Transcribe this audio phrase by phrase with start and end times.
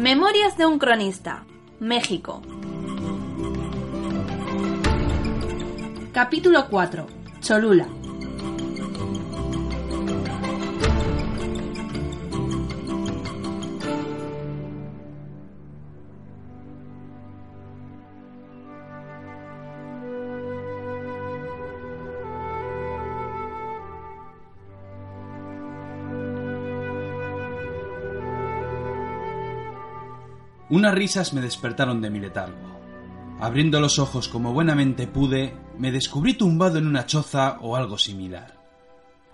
[0.00, 1.44] Memorias de un cronista.
[1.78, 2.40] México.
[6.14, 7.06] Capítulo 4.
[7.42, 7.86] Cholula.
[30.70, 32.56] Unas risas me despertaron de mi letargo.
[33.40, 38.54] Abriendo los ojos como buenamente pude, me descubrí tumbado en una choza o algo similar.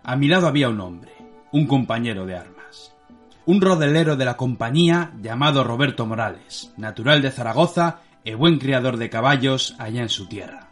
[0.02, 1.12] A mi lado había un hombre,
[1.52, 2.94] un compañero de armas.
[3.44, 9.10] Un rodelero de la compañía llamado Roberto Morales, natural de Zaragoza e buen criador de
[9.10, 10.68] caballos allá en su tierra.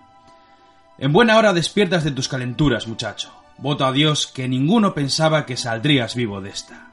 [0.96, 3.32] En buena hora despiertas de tus calenturas, muchacho.
[3.58, 6.88] Voto a Dios que ninguno pensaba que saldrías vivo de esta.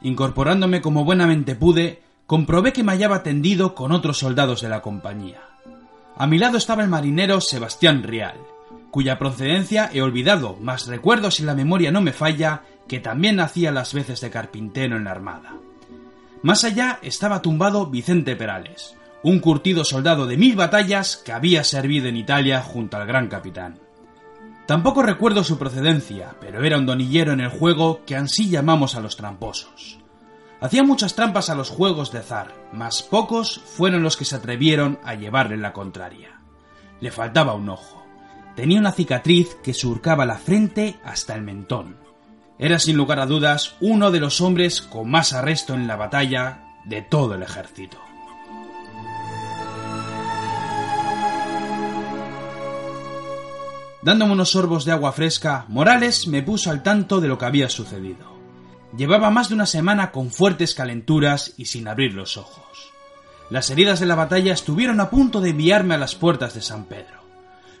[0.00, 5.40] Incorporándome como buenamente pude, comprobé que me hallaba tendido con otros soldados de la compañía.
[6.14, 8.36] A mi lado estaba el marinero Sebastián Real,
[8.90, 13.72] cuya procedencia he olvidado, mas recuerdo si la memoria no me falla que también hacía
[13.72, 15.54] las veces de carpintero en la armada.
[16.42, 22.08] Más allá estaba tumbado Vicente Perales, un curtido soldado de mil batallas que había servido
[22.08, 23.78] en Italia junto al gran capitán.
[24.66, 29.00] Tampoco recuerdo su procedencia, pero era un donillero en el juego que ansí llamamos a
[29.00, 29.98] los tramposos.
[30.60, 34.98] Hacía muchas trampas a los juegos de zar, mas pocos fueron los que se atrevieron
[35.04, 36.40] a llevarle la contraria.
[37.00, 38.04] Le faltaba un ojo.
[38.56, 41.96] Tenía una cicatriz que surcaba la frente hasta el mentón.
[42.58, 46.64] Era sin lugar a dudas uno de los hombres con más arresto en la batalla
[46.86, 47.98] de todo el ejército.
[54.02, 57.68] Dándome unos sorbos de agua fresca, Morales me puso al tanto de lo que había
[57.68, 58.27] sucedido.
[58.96, 62.92] Llevaba más de una semana con fuertes calenturas y sin abrir los ojos.
[63.50, 66.84] Las heridas de la batalla estuvieron a punto de enviarme a las puertas de San
[66.84, 67.18] Pedro.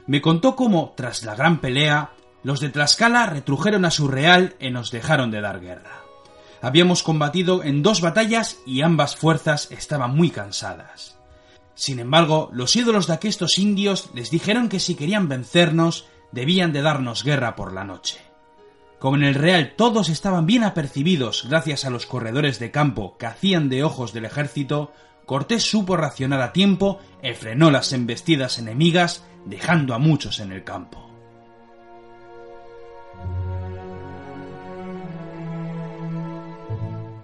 [0.06, 4.70] Me contó cómo, tras la gran pelea, los de Tlaxcala retrujeron a su real y
[4.70, 6.02] nos dejaron de dar guerra.
[6.60, 11.16] Habíamos combatido en dos batallas y ambas fuerzas estaban muy cansadas.
[11.74, 16.82] Sin embargo, los ídolos de aquestos indios les dijeron que si querían vencernos, debían de
[16.82, 18.27] darnos guerra por la noche.
[18.98, 23.26] Como en el Real todos estaban bien apercibidos gracias a los corredores de campo que
[23.26, 24.92] hacían de ojos del ejército,
[25.24, 30.64] Cortés supo racionar a tiempo y frenó las embestidas enemigas, dejando a muchos en el
[30.64, 31.04] campo.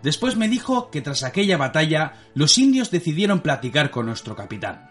[0.03, 4.91] Después me dijo que tras aquella batalla los indios decidieron platicar con nuestro capitán.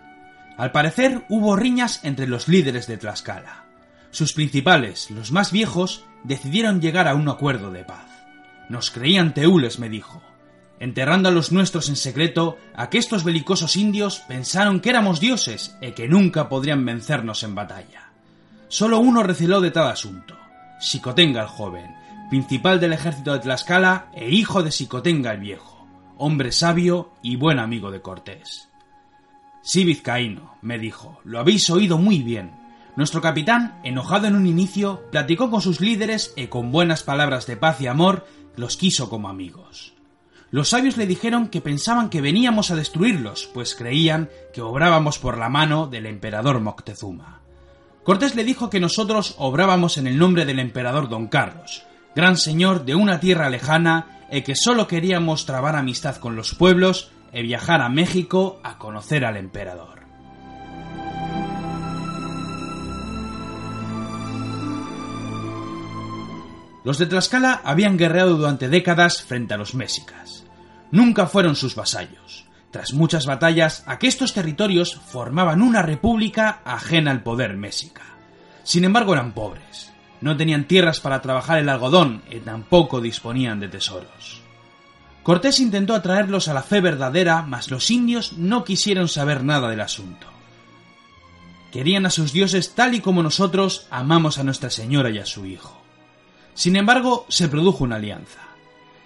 [0.57, 3.62] Al parecer hubo riñas entre los líderes de Tlaxcala.
[4.13, 8.05] Sus principales, los más viejos, decidieron llegar a un acuerdo de paz.
[8.69, 10.21] Nos creían teules, me dijo.
[10.79, 16.07] Enterrando a los nuestros en secreto, aquestos belicosos indios pensaron que éramos dioses y que
[16.07, 18.11] nunca podrían vencernos en batalla.
[18.67, 20.37] Solo uno receló de tal asunto,
[20.79, 21.95] Sicotenga el joven,
[22.29, 25.87] principal del ejército de Tlaxcala e hijo de Sicotenga el viejo,
[26.19, 28.69] hombre sabio y buen amigo de Cortés.
[29.63, 32.62] Sí, vizcaíno, me dijo, lo habéis oído muy bien.
[32.95, 37.57] Nuestro capitán, enojado en un inicio, platicó con sus líderes y con buenas palabras de
[37.57, 39.93] paz y amor los quiso como amigos.
[40.51, 45.39] Los sabios le dijeron que pensaban que veníamos a destruirlos, pues creían que obrábamos por
[45.39, 47.41] la mano del emperador Moctezuma.
[48.03, 51.83] Cortés le dijo que nosotros obrábamos en el nombre del emperador Don Carlos,
[52.15, 57.11] gran señor de una tierra lejana y que solo queríamos trabar amistad con los pueblos
[57.33, 59.92] y viajar a México a conocer al emperador.
[66.83, 70.43] Los de Tlaxcala habían guerreado durante décadas frente a los mexicas.
[70.91, 72.45] Nunca fueron sus vasallos.
[72.71, 78.01] Tras muchas batallas, aquestos territorios formaban una república ajena al poder mexica.
[78.63, 79.91] Sin embargo, eran pobres.
[80.21, 84.41] No tenían tierras para trabajar el algodón y tampoco disponían de tesoros.
[85.21, 89.81] Cortés intentó atraerlos a la fe verdadera, mas los indios no quisieron saber nada del
[89.81, 90.27] asunto.
[91.71, 95.45] Querían a sus dioses tal y como nosotros amamos a Nuestra Señora y a su
[95.45, 95.82] Hijo.
[96.53, 98.39] Sin embargo, se produjo una alianza.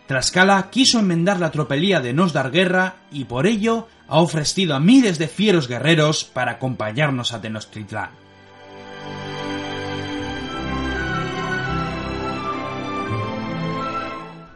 [0.08, 4.80] Tlaxcala quiso enmendar la tropelía de nos dar guerra y por ello ha ofrecido a
[4.80, 8.12] miles de fieros guerreros para acompañarnos a Tenochtitlán.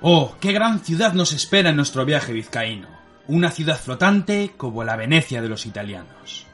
[0.04, 2.88] Oh, qué gran ciudad nos espera en nuestro viaje vizcaíno.
[3.28, 6.48] Una ciudad flotante como la Venecia de los italianos.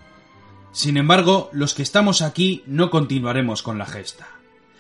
[0.74, 4.37] Sin embargo, los que estamos aquí no continuaremos con la gesta.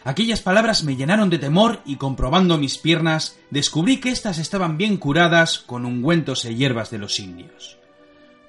[0.07, 4.95] Aquellas palabras me llenaron de temor y comprobando mis piernas descubrí que éstas estaban bien
[4.95, 7.77] curadas con ungüentos y hierbas de los indios.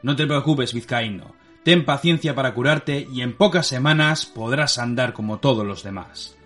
[0.00, 1.34] No te preocupes, vizcaíno,
[1.64, 6.36] ten paciencia para curarte y en pocas semanas podrás andar como todos los demás.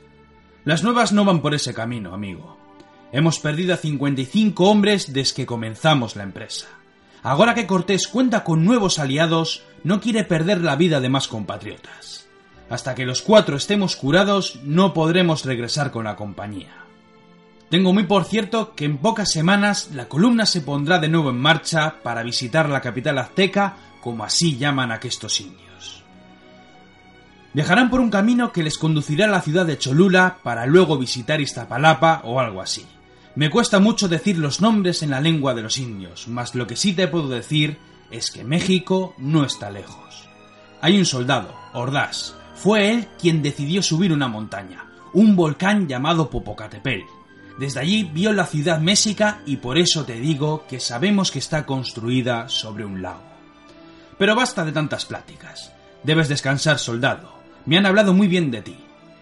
[0.65, 2.57] Las nuevas no van por ese camino, amigo.
[3.13, 6.69] Hemos perdido a 55 hombres desde que comenzamos la empresa.
[7.23, 12.23] Ahora que Cortés cuenta con nuevos aliados, no quiere perder la vida de más compatriotas.
[12.71, 16.83] Hasta que los cuatro estemos curados no podremos regresar con la compañía.
[17.73, 21.41] Tengo muy por cierto que en pocas semanas la columna se pondrá de nuevo en
[21.41, 26.05] marcha para visitar la capital azteca, como así llaman a aquestos indios.
[27.55, 31.41] Viajarán por un camino que les conducirá a la ciudad de Cholula para luego visitar
[31.41, 32.85] Iztapalapa o algo así.
[33.35, 36.77] Me cuesta mucho decir los nombres en la lengua de los indios, mas lo que
[36.77, 37.79] sí te puedo decir
[38.11, 40.29] es que México no está lejos.
[40.83, 47.05] Hay un soldado, Ordaz, fue él quien decidió subir una montaña, un volcán llamado Popocatépetl.
[47.59, 51.67] Desde allí vio la ciudad méxica y por eso te digo que sabemos que está
[51.67, 53.23] construida sobre un lago.
[54.19, 55.73] Pero basta de tantas pláticas.
[56.03, 57.35] Debes descansar, soldado.
[57.67, 58.77] Me han hablado muy bien de ti.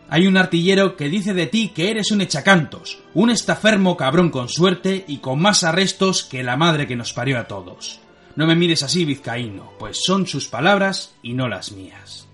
[0.09, 4.49] Hay un artillero que dice de ti que eres un echacantos, un estafermo cabrón con
[4.49, 8.01] suerte y con más arrestos que la madre que nos parió a todos.
[8.35, 12.30] No me mires así, vizcaíno, pues son sus palabras y no las mías.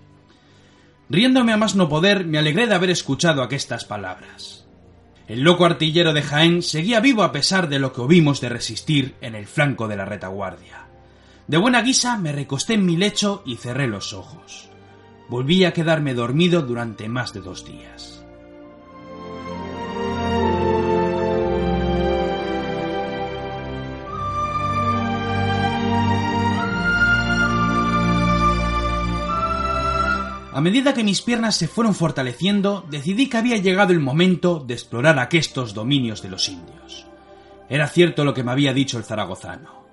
[1.09, 4.65] Riéndome a más no poder, me alegré de haber escuchado aquestas palabras.
[5.27, 9.15] El loco artillero de Jaén seguía vivo a pesar de lo que hubimos de resistir
[9.21, 10.87] en el flanco de la retaguardia.
[11.47, 14.69] De buena guisa me recosté en mi lecho y cerré los ojos.
[15.29, 18.16] Volví a quedarme dormido durante más de dos días.
[30.57, 34.73] A medida que mis piernas se fueron fortaleciendo, decidí que había llegado el momento de
[34.73, 37.05] explorar aquestos dominios de los indios.
[37.69, 39.85] Era cierto lo que me había dicho el zaragozano.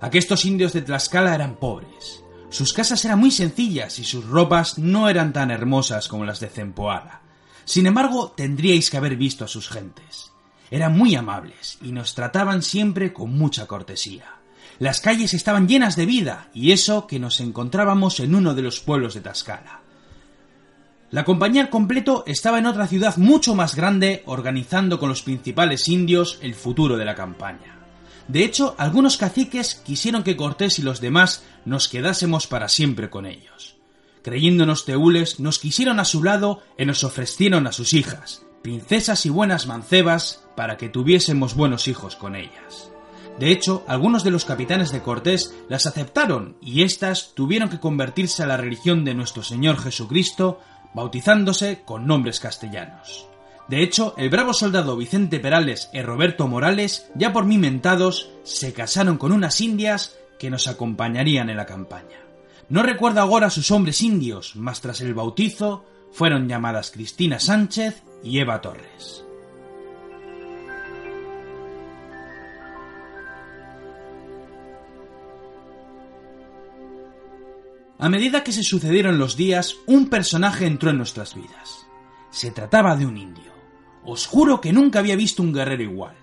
[0.00, 2.22] Aquestos indios de Tlaxcala eran pobres.
[2.50, 6.50] Sus casas eran muy sencillas y sus ropas no eran tan hermosas como las de
[6.50, 7.22] Zempoala.
[7.64, 10.30] Sin embargo, tendríais que haber visto a sus gentes.
[10.70, 14.36] Eran muy amables y nos trataban siempre con mucha cortesía.
[14.78, 18.78] Las calles estaban llenas de vida, y eso que nos encontrábamos en uno de los
[18.78, 19.81] pueblos de Tlaxcala.
[21.12, 25.86] La compañía al completo estaba en otra ciudad mucho más grande organizando con los principales
[25.88, 27.76] indios el futuro de la campaña.
[28.28, 33.26] De hecho, algunos caciques quisieron que Cortés y los demás nos quedásemos para siempre con
[33.26, 33.76] ellos.
[34.22, 39.28] Creyéndonos teules, nos quisieron a su lado y nos ofrecieron a sus hijas, princesas y
[39.28, 42.90] buenas mancebas, para que tuviésemos buenos hijos con ellas.
[43.38, 48.42] De hecho, algunos de los capitanes de Cortés las aceptaron y éstas tuvieron que convertirse
[48.42, 50.60] a la religión de nuestro Señor Jesucristo
[50.94, 53.26] bautizándose con nombres castellanos.
[53.68, 58.72] De hecho, el bravo soldado Vicente Perales y Roberto Morales, ya por mí mentados, se
[58.72, 62.18] casaron con unas indias que nos acompañarían en la campaña.
[62.68, 68.38] No recuerdo ahora sus hombres indios, mas tras el bautizo fueron llamadas Cristina Sánchez y
[68.40, 69.24] Eva Torres.
[78.02, 81.86] A medida que se sucedieron los días, un personaje entró en nuestras vidas.
[82.32, 83.52] Se trataba de un indio.
[84.02, 86.16] Os juro que nunca había visto un guerrero igual.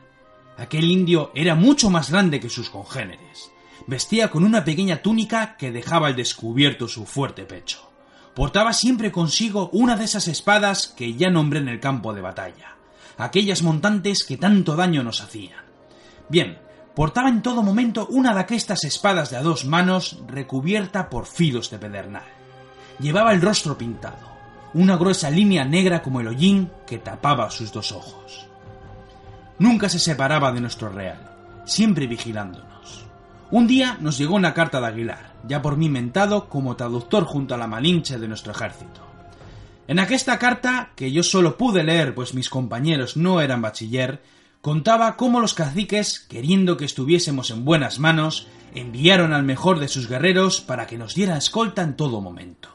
[0.58, 3.50] Aquel indio era mucho más grande que sus congéneres.
[3.88, 7.90] Vestía con una pequeña túnica que dejaba al descubierto su fuerte pecho.
[8.36, 12.76] Portaba siempre consigo una de esas espadas que ya nombré en el campo de batalla,
[13.18, 15.64] aquellas montantes que tanto daño nos hacían.
[16.28, 16.60] Bien,
[16.96, 21.70] Portaba en todo momento una de aquestas espadas de a dos manos recubierta por filos
[21.70, 22.24] de pedernal.
[23.00, 24.28] Llevaba el rostro pintado,
[24.74, 28.48] una gruesa línea negra como el hollín que tapaba sus dos ojos.
[29.60, 31.20] Nunca se separaba de nuestro real,
[31.66, 33.06] siempre vigilándonos.
[33.52, 37.56] Un día nos llegó una carta de Aguilar, ya por mí mentado como traductor junto
[37.56, 39.02] a la Malinche de nuestro ejército.
[39.88, 44.22] En aquesta carta, que yo solo pude leer pues mis compañeros no eran bachiller,
[44.62, 50.08] contaba cómo los caciques, queriendo que estuviésemos en buenas manos, enviaron al mejor de sus
[50.08, 52.70] guerreros para que nos diera escolta en todo momento.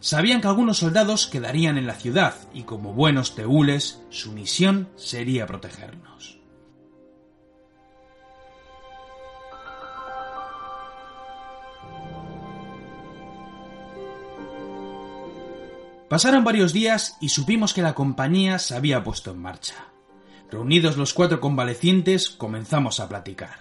[0.00, 5.46] Sabían que algunos soldados quedarían en la ciudad y como buenos teules su misión sería
[5.46, 6.38] protegernos.
[16.08, 19.93] Pasaron varios días y supimos que la compañía se había puesto en marcha.
[20.50, 23.58] Reunidos los cuatro convalecientes, comenzamos a platicar.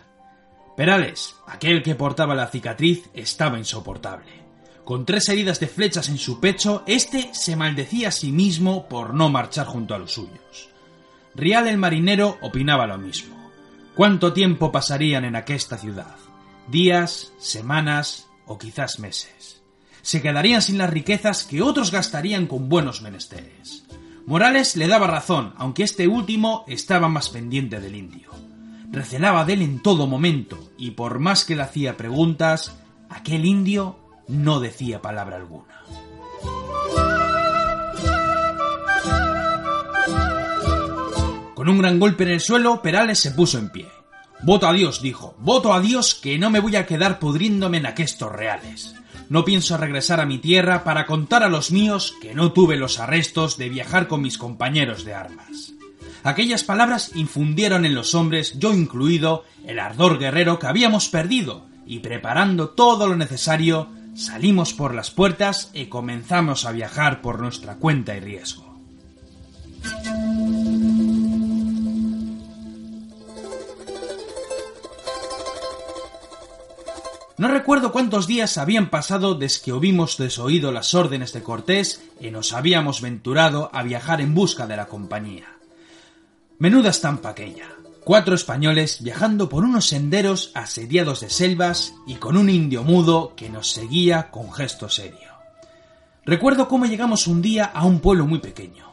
[0.75, 4.43] Perales, aquel que portaba la cicatriz, estaba insoportable.
[4.83, 9.13] Con tres heridas de flechas en su pecho, este se maldecía a sí mismo por
[9.13, 10.69] no marchar junto a los suyos.
[11.35, 13.51] Rial el marinero opinaba lo mismo.
[13.95, 16.15] ¿Cuánto tiempo pasarían en aquesta ciudad?
[16.67, 19.61] ¿Días, semanas o quizás meses?
[20.01, 23.85] Se quedarían sin las riquezas que otros gastarían con buenos menesteres.
[24.25, 28.31] Morales le daba razón, aunque este último estaba más pendiente del indio.
[28.89, 32.73] Recelaba de él en todo momento, y por más que le hacía preguntas,
[33.09, 33.99] aquel indio
[34.29, 35.81] no decía palabra alguna.
[41.53, 43.87] Con un gran golpe en el suelo, Perales se puso en pie.
[44.43, 47.85] Voto a Dios, dijo, voto a Dios que no me voy a quedar pudriéndome en
[47.85, 48.95] aquestos reales.
[49.33, 52.99] No pienso regresar a mi tierra para contar a los míos que no tuve los
[52.99, 55.73] arrestos de viajar con mis compañeros de armas.
[56.23, 61.97] Aquellas palabras infundieron en los hombres, yo incluido, el ardor guerrero que habíamos perdido, y
[61.97, 68.15] preparando todo lo necesario, salimos por las puertas y comenzamos a viajar por nuestra cuenta
[68.15, 68.77] y riesgo.
[77.43, 82.31] No recuerdo cuántos días habían pasado desde que hubimos desoído las órdenes de Cortés y
[82.31, 85.57] nos habíamos venturado a viajar en busca de la compañía.
[86.57, 87.67] Menuda estampa aquella.
[88.05, 93.49] Cuatro españoles viajando por unos senderos asediados de selvas y con un indio mudo que
[93.49, 95.33] nos seguía con gesto serio.
[96.25, 98.89] Recuerdo cómo llegamos un día a un pueblo muy pequeño.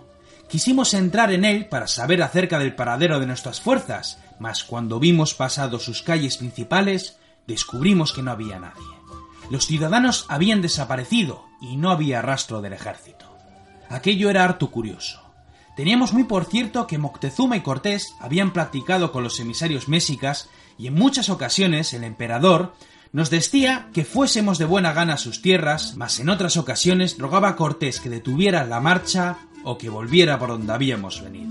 [0.49, 5.35] Quisimos entrar en él para saber acerca del paradero de nuestras fuerzas, mas cuando vimos
[5.35, 8.83] pasado sus calles principales, descubrimos que no había nadie.
[9.51, 13.27] Los ciudadanos habían desaparecido y no había rastro del ejército.
[13.89, 15.21] Aquello era harto curioso.
[15.77, 20.87] Teníamos muy por cierto que Moctezuma y Cortés habían platicado con los emisarios mexicas y
[20.87, 22.75] en muchas ocasiones el emperador
[23.13, 27.49] nos decía que fuésemos de buena gana a sus tierras, mas en otras ocasiones rogaba
[27.49, 31.50] a Cortés que detuviera la marcha o que volviera por donde habíamos venido.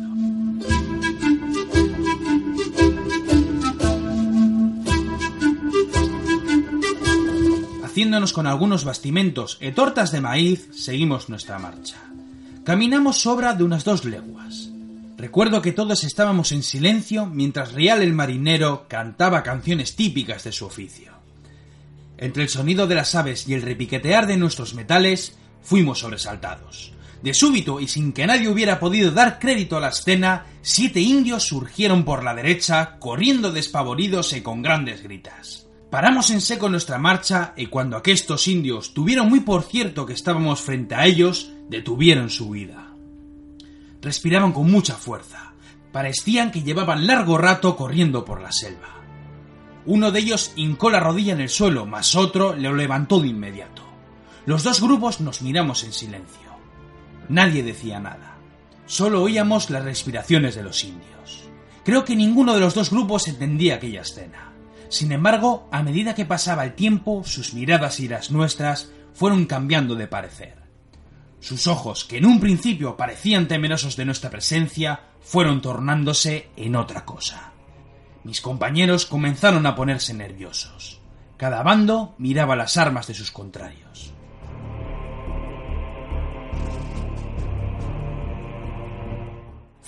[8.34, 12.00] Con algunos bastimentos e tortas de maíz, seguimos nuestra marcha.
[12.64, 14.72] Caminamos sobra de unas dos leguas.
[15.18, 20.66] Recuerdo que todos estábamos en silencio mientras Rial el marinero cantaba canciones típicas de su
[20.66, 21.12] oficio.
[22.18, 26.94] Entre el sonido de las aves y el repiquetear de nuestros metales, fuimos sobresaltados.
[27.22, 31.44] De súbito y sin que nadie hubiera podido dar crédito a la escena, siete indios
[31.44, 35.69] surgieron por la derecha, corriendo despavoridos y con grandes gritas.
[35.90, 40.62] Paramos en seco nuestra marcha y cuando aquestos indios tuvieron muy por cierto que estábamos
[40.62, 42.94] frente a ellos, detuvieron su huida.
[44.00, 45.54] Respiraban con mucha fuerza.
[45.92, 49.00] Parecían que llevaban largo rato corriendo por la selva.
[49.88, 53.82] Uno de ellos hincó la rodilla en el suelo, mas otro le levantó de inmediato.
[54.46, 56.50] Los dos grupos nos miramos en silencio.
[57.30, 58.38] Nadie decía nada.
[58.86, 61.50] Solo oíamos las respiraciones de los indios.
[61.84, 64.54] Creo que ninguno de los dos grupos entendía aquella escena.
[64.90, 69.96] Sin embargo, a medida que pasaba el tiempo, sus miradas y las nuestras fueron cambiando
[69.96, 70.56] de parecer.
[71.40, 77.06] Sus ojos, que en un principio parecían temerosos de nuestra presencia, fueron tornándose en otra
[77.06, 77.54] cosa.
[78.24, 81.00] Mis compañeros comenzaron a ponerse nerviosos.
[81.38, 84.12] Cada bando miraba las armas de sus contrarios.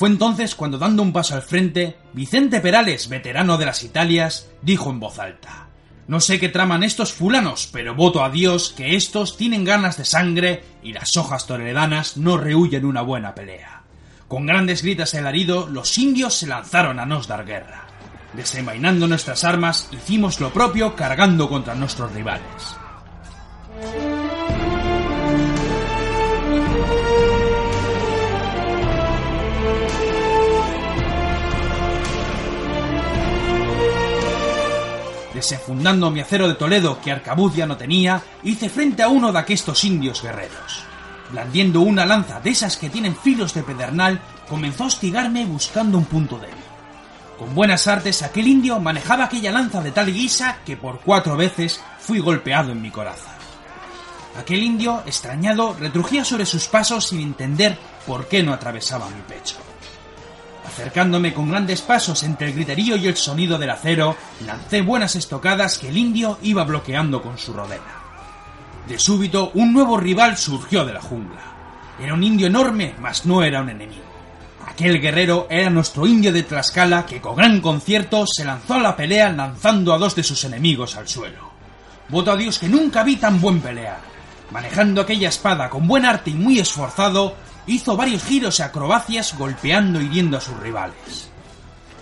[0.01, 4.89] Fue entonces cuando, dando un paso al frente, Vicente Perales, veterano de las Italias, dijo
[4.89, 5.67] en voz alta
[6.08, 10.05] No sé qué traman estos fulanos, pero voto a Dios que estos tienen ganas de
[10.05, 13.84] sangre y las hojas toledanas no rehuyen una buena pelea.
[14.27, 17.86] Con grandes gritas de alarido, los indios se lanzaron a nos dar guerra.
[18.34, 22.75] Desenvainando nuestras armas, hicimos lo propio cargando contra nuestros rivales.
[35.41, 39.39] Desenfundando mi acero de Toledo que Arcabuz ya no tenía, hice frente a uno de
[39.39, 40.83] aquestos indios guerreros.
[41.31, 46.05] Blandiendo una lanza de esas que tienen filos de pedernal, comenzó a hostigarme buscando un
[46.05, 46.63] punto débil.
[47.39, 51.81] Con buenas artes aquel indio manejaba aquella lanza de tal guisa que por cuatro veces
[51.98, 53.36] fui golpeado en mi coraza.
[54.38, 59.55] Aquel indio, extrañado, retrujía sobre sus pasos sin entender por qué no atravesaba mi pecho.
[60.74, 65.78] Acercándome con grandes pasos entre el griterío y el sonido del acero, lancé buenas estocadas
[65.78, 68.01] que el indio iba bloqueando con su rodela.
[68.88, 71.42] De súbito, un nuevo rival surgió de la jungla.
[72.00, 74.01] Era un indio enorme, mas no era un enemigo.
[74.66, 78.96] Aquel guerrero era nuestro indio de Tlaxcala que con gran concierto se lanzó a la
[78.96, 81.51] pelea lanzando a dos de sus enemigos al suelo.
[82.08, 84.00] Voto a Dios que nunca vi tan buen pelear.
[84.51, 87.36] Manejando aquella espada con buen arte y muy esforzado,
[87.68, 91.30] hizo varios giros y acrobacias golpeando y hiriendo a sus rivales.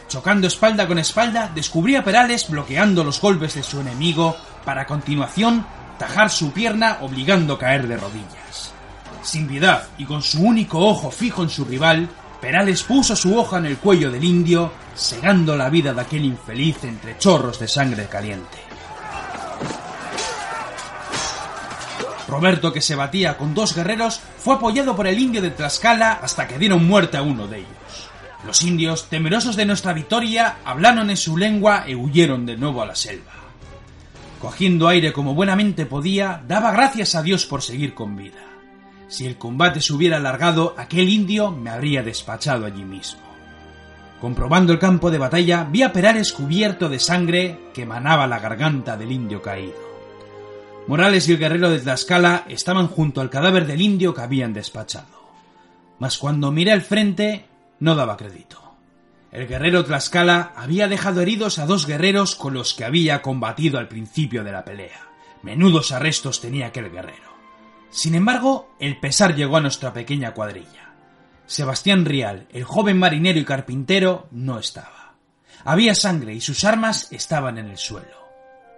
[0.07, 4.35] Chocando espalda con espalda, descubría a Perales bloqueando los golpes de su enemigo
[4.65, 5.65] para a continuación
[5.99, 8.73] tajar su pierna obligando a caer de rodillas.
[9.21, 12.09] Sin piedad y con su único ojo fijo en su rival,
[12.41, 16.83] Perales puso su hoja en el cuello del indio, segando la vida de aquel infeliz
[16.85, 18.68] entre chorros de sangre caliente.
[22.29, 26.47] Roberto, que se batía con dos guerreros, fue apoyado por el indio de Tlaxcala hasta
[26.47, 28.09] que dieron muerte a uno de ellos.
[28.45, 32.85] Los indios, temerosos de nuestra victoria, hablaron en su lengua e huyeron de nuevo a
[32.85, 33.33] la selva.
[34.39, 38.39] Cogiendo aire como buenamente podía, daba gracias a Dios por seguir con vida.
[39.09, 43.21] Si el combate se hubiera alargado, aquel indio me habría despachado allí mismo.
[44.21, 48.95] Comprobando el campo de batalla, vi a Perales cubierto de sangre que manaba la garganta
[48.95, 49.88] del indio caído.
[50.87, 55.19] Morales y el guerrero de Tlaxcala estaban junto al cadáver del indio que habían despachado.
[55.99, 57.45] Mas cuando miré al frente,
[57.79, 58.75] no daba crédito.
[59.31, 63.87] El guerrero Tlaxcala había dejado heridos a dos guerreros con los que había combatido al
[63.87, 65.07] principio de la pelea.
[65.43, 67.29] Menudos arrestos tenía aquel guerrero.
[67.91, 70.93] Sin embargo, el pesar llegó a nuestra pequeña cuadrilla.
[71.45, 75.13] Sebastián Rial, el joven marinero y carpintero, no estaba.
[75.63, 78.18] Había sangre y sus armas estaban en el suelo.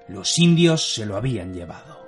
[0.07, 2.01] Los indios se lo habían llevado.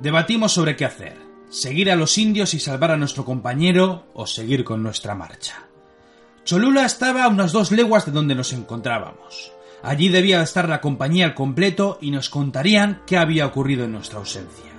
[0.00, 1.16] Debatimos sobre qué hacer,
[1.48, 5.66] seguir a los indios y salvar a nuestro compañero o seguir con nuestra marcha.
[6.44, 9.52] Cholula estaba a unas dos leguas de donde nos encontrábamos.
[9.82, 14.18] Allí debía estar la compañía al completo y nos contarían qué había ocurrido en nuestra
[14.18, 14.72] ausencia.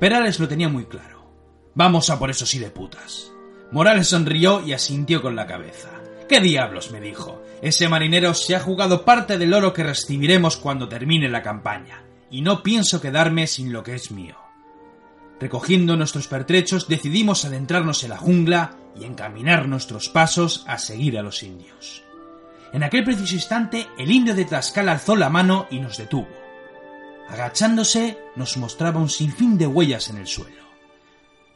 [0.00, 1.30] Perales lo tenía muy claro.
[1.74, 3.32] Vamos a por esos sí de putas.
[3.72, 5.90] Morales sonrió y asintió con la cabeza.
[6.28, 6.90] ¿Qué diablos?
[6.90, 7.42] me dijo.
[7.62, 12.42] Ese marinero se ha jugado parte del oro que recibiremos cuando termine la campaña y
[12.42, 14.36] no pienso quedarme sin lo que es mío.
[15.40, 21.22] Recogiendo nuestros pertrechos, decidimos adentrarnos en la jungla y encaminar nuestros pasos a seguir a
[21.22, 22.02] los indios.
[22.72, 26.28] En aquel preciso instante, el indio de Tlaxcala alzó la mano y nos detuvo.
[27.28, 30.65] Agachándose, nos mostraba un sinfín de huellas en el suelo.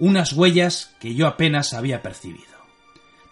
[0.00, 2.44] Unas huellas que yo apenas había percibido.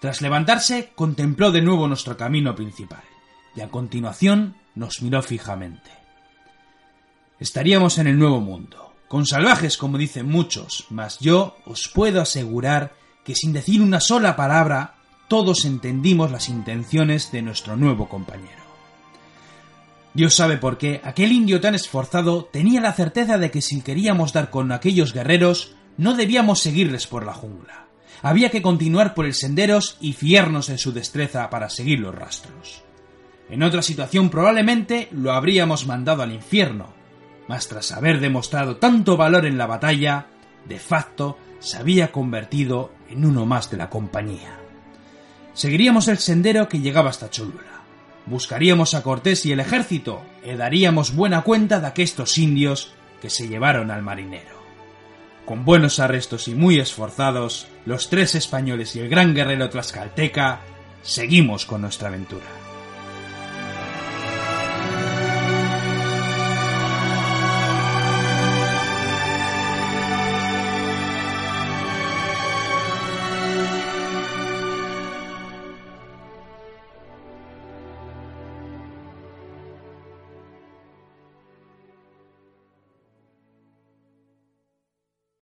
[0.00, 3.02] Tras levantarse, contempló de nuevo nuestro camino principal
[3.56, 5.98] y a continuación nos miró fijamente
[7.40, 12.94] estaríamos en el Nuevo Mundo, con salvajes como dicen muchos, mas yo os puedo asegurar
[13.24, 14.94] que sin decir una sola palabra,
[15.28, 18.68] todos entendimos las intenciones de nuestro nuevo compañero.
[20.14, 24.32] Dios sabe por qué aquel indio tan esforzado tenía la certeza de que si queríamos
[24.32, 27.86] dar con aquellos guerreros, no debíamos seguirles por la jungla.
[28.22, 32.82] Había que continuar por el senderos y fiarnos en su destreza para seguir los rastros.
[33.50, 36.94] En otra situación probablemente lo habríamos mandado al infierno,
[37.48, 40.26] mas tras haber demostrado tanto valor en la batalla,
[40.66, 44.58] de facto se había convertido en uno más de la compañía.
[45.54, 47.82] Seguiríamos el sendero que llegaba hasta Cholula.
[48.26, 53.48] Buscaríamos a Cortés y el ejército y daríamos buena cuenta de aquestos indios que se
[53.48, 54.57] llevaron al marinero.
[55.48, 60.60] Con buenos arrestos y muy esforzados, los tres españoles y el gran guerrero tlaxcalteca
[61.00, 62.44] seguimos con nuestra aventura.